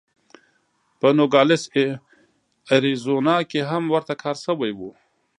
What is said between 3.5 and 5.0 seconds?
هم ورته کار شوی و.